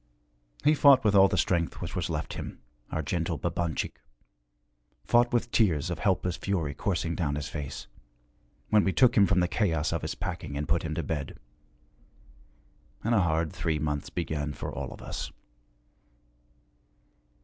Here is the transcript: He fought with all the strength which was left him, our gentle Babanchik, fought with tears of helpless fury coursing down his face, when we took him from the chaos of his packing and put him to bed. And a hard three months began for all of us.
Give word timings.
He 0.63 0.73
fought 0.73 1.03
with 1.03 1.13
all 1.13 1.27
the 1.27 1.37
strength 1.37 1.79
which 1.79 1.95
was 1.95 2.09
left 2.09 2.33
him, 2.33 2.57
our 2.91 3.03
gentle 3.03 3.37
Babanchik, 3.37 4.01
fought 5.05 5.31
with 5.31 5.51
tears 5.51 5.91
of 5.91 5.99
helpless 5.99 6.37
fury 6.37 6.73
coursing 6.73 7.13
down 7.13 7.35
his 7.35 7.47
face, 7.49 7.85
when 8.71 8.83
we 8.83 8.93
took 8.93 9.15
him 9.15 9.27
from 9.27 9.41
the 9.41 9.47
chaos 9.47 9.93
of 9.93 10.01
his 10.01 10.15
packing 10.15 10.57
and 10.57 10.67
put 10.67 10.81
him 10.81 10.95
to 10.95 11.03
bed. 11.03 11.37
And 13.03 13.13
a 13.13 13.21
hard 13.21 13.53
three 13.53 13.77
months 13.77 14.09
began 14.09 14.53
for 14.53 14.73
all 14.73 14.91
of 14.91 15.03
us. 15.03 15.31